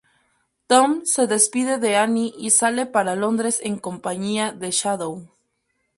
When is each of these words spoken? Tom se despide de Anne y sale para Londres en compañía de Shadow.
Tom 0.65 1.01
se 1.05 1.27
despide 1.27 1.77
de 1.77 1.95
Anne 1.95 2.33
y 2.35 2.49
sale 2.49 2.87
para 2.87 3.15
Londres 3.15 3.59
en 3.61 3.77
compañía 3.77 4.51
de 4.51 4.71
Shadow. 4.71 5.27